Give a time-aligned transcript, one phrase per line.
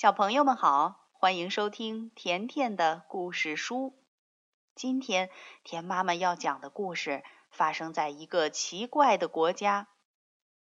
[0.00, 4.00] 小朋友们好，欢迎收听甜甜的故事书。
[4.76, 5.28] 今天
[5.64, 9.88] 甜妈妈要讲的故事发生在一个奇怪的国家，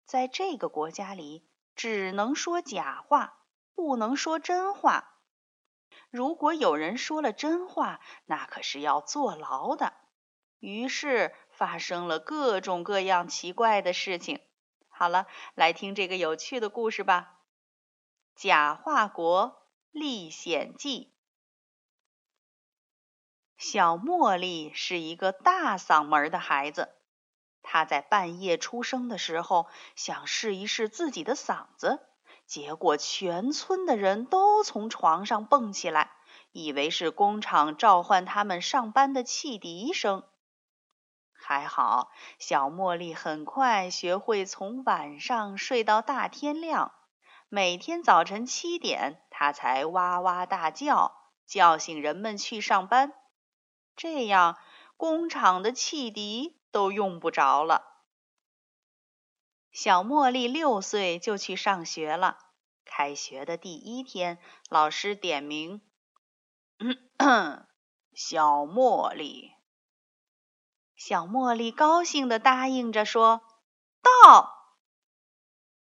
[0.05, 1.45] 在这个国家里
[1.75, 3.43] 只能说假话，
[3.75, 5.19] 不能说真话。
[6.09, 9.93] 如果有人说了真话，那可是要坐牢的。
[10.57, 14.41] 于是发生了各种各样奇怪的事情。
[14.89, 17.36] 好了，来听这个有趣的故事吧。
[18.37, 21.11] 假话国历险记。
[23.57, 26.93] 小茉莉是一个大嗓门的孩子，
[27.63, 29.65] 她在半夜出生的时候
[29.95, 31.99] 想试一试自己的嗓子，
[32.45, 36.11] 结果全村的人都从床上蹦起来，
[36.51, 40.23] 以为是工厂召唤他们上班的汽笛声。
[41.33, 46.93] 还好，小茉莉很快学会从晚上睡到大天亮。
[47.49, 51.15] 每天早晨七点，他才哇哇大叫，
[51.45, 53.13] 叫醒人们去上班。
[53.95, 54.57] 这样，
[54.97, 58.03] 工厂的汽笛都用不着了。
[59.71, 62.37] 小茉莉六岁就去上学了。
[62.83, 65.81] 开学的第一天，老师点名
[68.13, 69.53] ：“小茉莉。”
[70.97, 73.41] 小茉莉高兴地答应着说
[74.03, 74.55] ：“到。”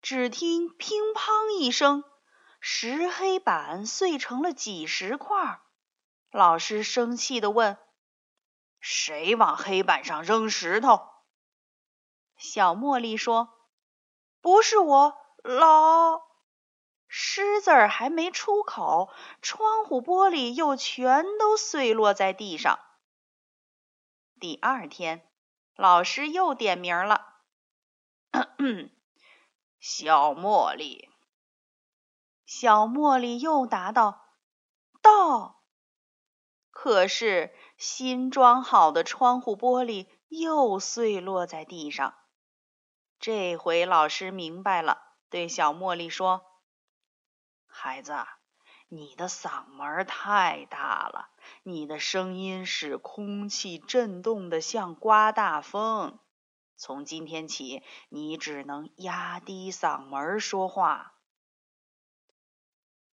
[0.05, 2.03] 只听乒乓一声，
[2.59, 5.59] 石黑板碎成了几十块。
[6.29, 7.79] 老师生气地问
[8.79, 11.09] ：“谁往黑板上扔石头？”
[12.37, 13.49] 小茉莉说
[14.41, 16.21] ：“不是我，老……”
[17.09, 19.11] 狮子儿还没出口，
[19.41, 22.79] 窗户玻璃又全都碎落在地上。
[24.39, 25.27] 第二天，
[25.75, 27.25] 老师又点名了。
[29.88, 31.11] 小茉莉，
[32.44, 34.25] 小茉莉又答道
[35.00, 35.61] ：“到。”
[36.73, 42.16] 可是新装好的窗户玻璃又碎落在地上。
[43.19, 44.97] 这回老师明白了，
[45.29, 46.44] 对小茉莉说
[47.69, 48.16] ：“孩子，
[48.88, 51.29] 你的嗓门太大了，
[51.62, 56.18] 你的声音使空气震动的像刮大风。”
[56.78, 61.13] 从今天起，你只能压低嗓门说话。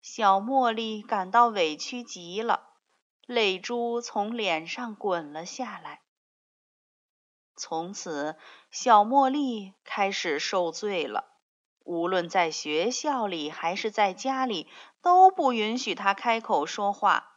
[0.02, 2.70] 小茉莉感到委屈极了，
[3.26, 6.02] 泪珠从脸上滚了下来。
[7.56, 8.38] 从此，
[8.72, 11.26] 小茉莉开始受罪了。
[11.84, 14.70] 无论在学校里还是在家里，
[15.02, 17.29] 都不允许她开口说话。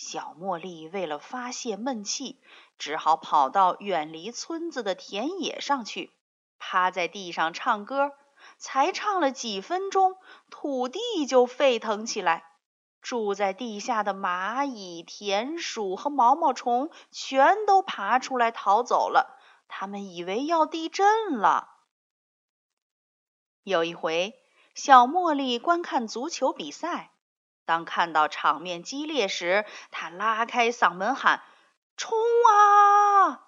[0.00, 2.40] 小茉莉为了发泄闷气。
[2.78, 6.12] 只好跑到远离村子的田野上去，
[6.60, 8.12] 趴在地上唱歌。
[8.58, 10.14] 才唱了几分钟，
[10.50, 12.44] 土地就沸腾起来。
[13.02, 19.36] 住在地下的蚂蚁、田鼠和毛毛虫全都爬出来逃走了。
[19.66, 21.70] 他们以为要地震了。
[23.64, 24.38] 有一回，
[24.74, 27.10] 小茉莉观看足球比赛，
[27.68, 31.42] 当看到场面激烈时，他拉开嗓门喊。
[31.98, 32.16] 冲
[32.50, 33.44] 啊！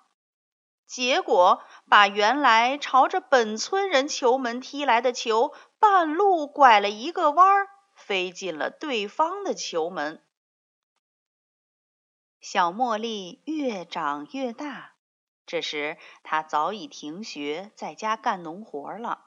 [0.84, 10.22] 结果把原来朝着本村人球门踢来的球，半路拐了一个弯儿，飞进了对方的球门。
[12.42, 14.92] 小茉莉越长越大，
[15.46, 19.24] 这时她早已停学，在家干农活了。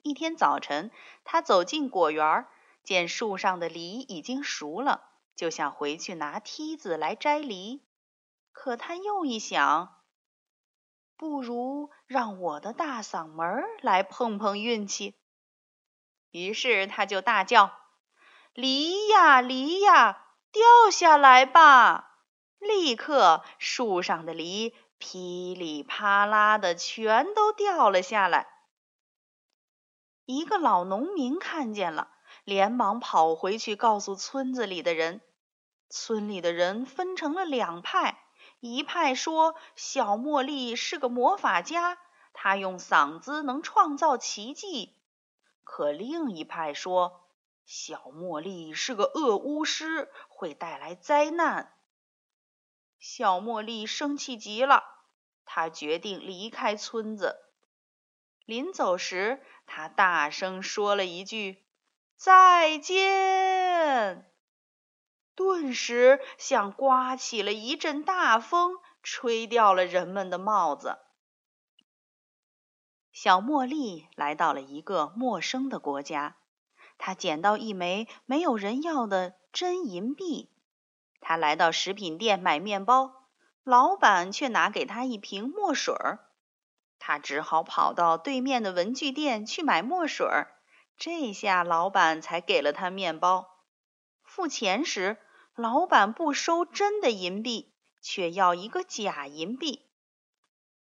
[0.00, 0.90] 一天早晨，
[1.24, 2.46] 她走进果园，
[2.90, 5.04] 见树上的梨已经熟了，
[5.36, 7.86] 就想回去拿梯子来摘梨。
[8.50, 10.02] 可他又一想，
[11.16, 15.14] 不如让我的大嗓门来碰碰运气。
[16.32, 17.70] 于是他就大叫
[18.54, 22.18] ：“梨呀梨呀，掉下来吧！”
[22.58, 28.48] 立刻，树上的梨噼里啪啦的全都掉了下来。
[30.24, 32.10] 一个老农民看见了，
[32.50, 35.20] 连忙跑回去告诉村子里的人。
[35.88, 38.24] 村里的人分成了两派。
[38.58, 41.96] 一派说小茉莉是个魔法家，
[42.32, 44.96] 她用嗓子能创造奇迹；
[45.62, 47.22] 可另一派说
[47.66, 51.72] 小茉莉是个恶巫师，会带来灾难。
[52.98, 54.82] 小茉莉生气极了，
[55.44, 57.36] 她决定离开村子。
[58.44, 61.64] 临走时，她大声说了一句
[62.20, 64.30] ：“再见。”
[65.34, 70.98] 顿时像刮起了一阵大风，吹掉了人们的帽子。
[73.10, 76.36] 小茉莉来到了一个陌生的国家，
[76.98, 80.50] 她捡到一枚没有人要的真银币。
[81.20, 83.28] 她来到食品店买面包，
[83.64, 86.18] 老板却拿给她一瓶墨水儿。
[86.98, 90.59] 她只好跑到对面的文具店去买墨水儿。
[91.00, 93.48] 这下老板才给了他面包。
[94.22, 95.16] 付钱时，
[95.54, 99.88] 老板不收真的银币，却要一个假银币。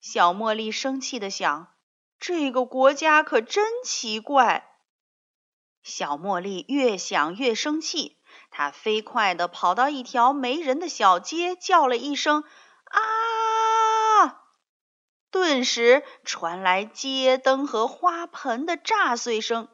[0.01, 1.69] 小茉莉生气地想
[2.19, 4.79] ：“这个国家可真奇怪。”
[5.85, 8.17] 小茉莉越想越生气，
[8.51, 12.43] 她飞快地跑到一条没人的小街，叫了一声
[12.89, 14.45] ：“啊！”
[15.31, 19.69] 顿时传来街灯和花盆的炸碎声。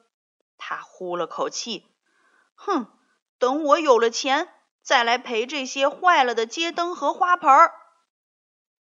[0.74, 1.86] 他呼了口气，
[2.54, 2.86] 哼，
[3.36, 4.48] 等我有了钱，
[4.80, 7.50] 再来赔这些坏了的街灯和花盆。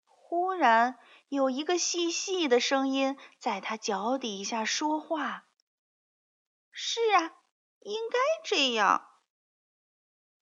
[0.04, 5.46] 忽然，有一个细细的声音在他脚底下说话
[6.70, 7.32] ：“是啊，
[7.80, 9.08] 应该这样。”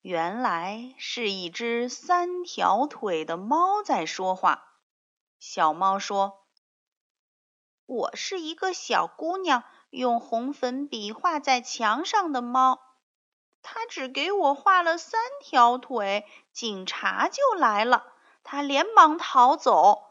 [0.02, 4.68] 原来是一只三条腿的猫在说话。
[5.38, 6.46] 小猫说
[7.86, 12.78] ：“我是一个小姑娘。”用红粉笔画在墙上的猫，
[13.62, 18.12] 他只给我画了三条腿，警察就来了，
[18.42, 20.02] 他连忙逃走，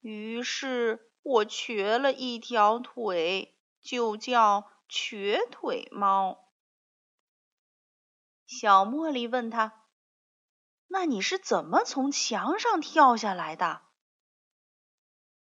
[0.00, 6.38] 于是我瘸了一条腿，就叫瘸腿猫。
[8.46, 9.82] 小茉莉问他
[10.86, 13.82] ：“那你是怎么从墙上跳下来的？”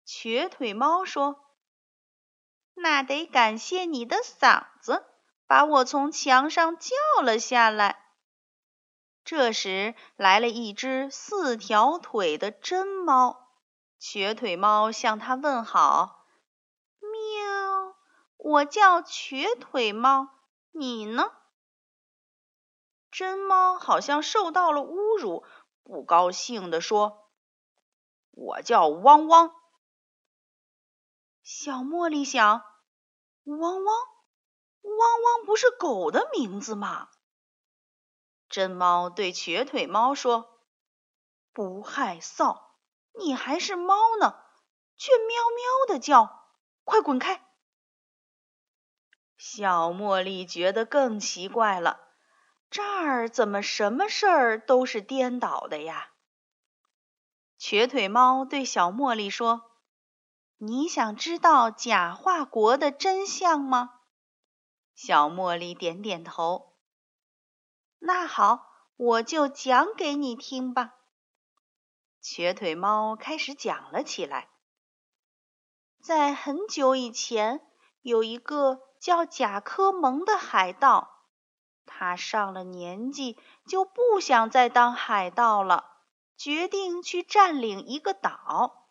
[0.04, 1.44] 瘸腿猫说。
[2.75, 5.04] 那得感谢你的嗓子，
[5.48, 8.04] 把我从墙上叫了下来。
[9.24, 13.50] 这时来了一只四条腿的真猫，
[13.98, 16.27] 瘸腿猫向它问好
[17.01, 17.95] ：“喵，
[18.38, 20.30] 我叫瘸腿猫，
[20.71, 21.31] 你呢？”
[23.10, 25.44] 真猫好像受到了侮辱，
[25.83, 27.31] 不高兴地说
[28.30, 29.56] ：“我叫汪汪。”
[31.47, 32.63] 小茉莉想
[33.45, 33.95] ：“汪汪，
[34.81, 37.09] 汪汪不是狗的名字吗？”
[38.50, 40.59] 真猫对瘸腿猫说
[41.53, 42.63] ：“不害臊，
[43.19, 44.42] 你还是猫呢，
[44.97, 46.50] 却喵喵的叫，
[46.83, 47.45] 快滚开！”
[49.38, 52.00] 小茉莉觉得更奇怪了，
[52.71, 56.09] 这儿怎么什么事儿都是颠倒的呀？
[57.59, 59.75] 瘸腿猫对小茉莉说。
[60.66, 64.00] 你想知道假话国的真相吗？
[64.96, 66.74] 小茉莉点点头。
[68.00, 68.66] 那好，
[68.96, 70.96] 我就讲给你听吧。
[72.20, 74.50] 瘸腿猫开始讲了起来。
[76.02, 77.62] 在很久以前，
[78.02, 81.28] 有一个叫贾科蒙的海盗，
[81.86, 85.86] 他上了年纪，就不想再当海盗了，
[86.36, 88.85] 决定去占领一个岛。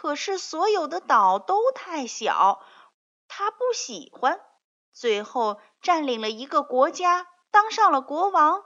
[0.00, 2.64] 可是所有的岛都太小，
[3.28, 4.40] 他不喜欢。
[4.94, 8.62] 最后占领了一个国家，当上了国王。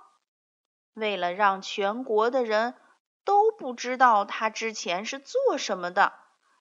[0.92, 2.76] 为了让全国的人
[3.25, 6.12] 都不知道他之前是做什么的，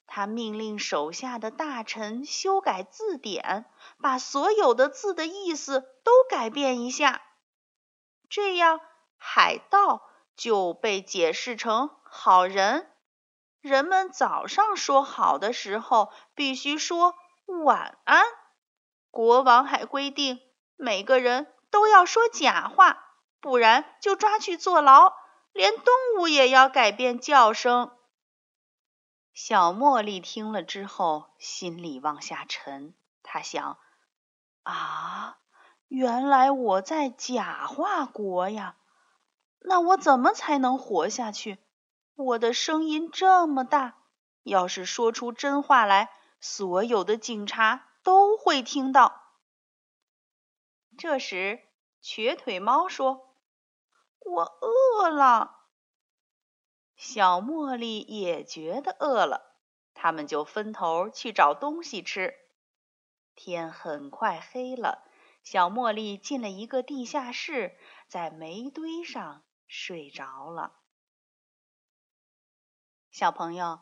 [0.07, 3.65] 他命令手下的大臣修改字典，
[4.01, 7.21] 把所有的字的意思都改变一下。
[8.27, 8.79] 这样，
[9.17, 10.01] 海盗
[10.35, 12.89] 就被解释成好人。
[13.63, 17.15] 人们早上说好的时候，必须说
[17.63, 18.25] 晚安。
[19.09, 20.41] 国王还规定，
[20.75, 23.05] 每个人都要说假话，
[23.39, 25.13] 不然就抓去坐牢。
[25.53, 25.85] 连动
[26.17, 27.95] 物也要改变叫声。
[29.33, 32.93] 小茉莉听了之后，心里往下沉。
[33.23, 33.77] 她想：
[34.63, 35.37] 啊，
[35.87, 38.75] 原来我在假话国呀！
[39.59, 41.62] 那我怎么才能活下去？
[42.15, 43.97] 我的声音这么大，
[44.43, 49.21] 要是说出真话来，所有的警察都会听到。
[50.95, 51.59] 这时，
[52.01, 53.35] 瘸腿猫说
[54.21, 55.61] ：“我饿了。”
[56.95, 59.57] 小茉莉也觉得饿了，
[59.95, 62.35] 他们就分头去找东西吃。
[63.33, 65.03] 天很快黑了，
[65.43, 67.75] 小茉莉进了一个地下室，
[68.07, 70.75] 在煤堆上睡着了。
[73.13, 73.79] 小朋友，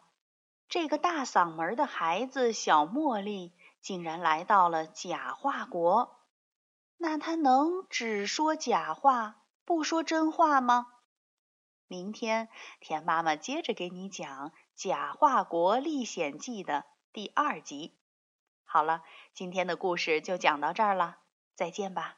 [0.67, 6.19] 这个大嗓门的孩子小茉莉竟然来到了假话国，
[6.97, 10.87] 那他能只说假话不说真话吗？
[11.87, 12.49] 明天
[12.81, 16.83] 田妈妈接着给你讲《假话国历险记》的
[17.13, 17.97] 第二集。
[18.65, 19.01] 好了，
[19.33, 21.19] 今天的故事就讲到这儿了，
[21.55, 22.17] 再见吧。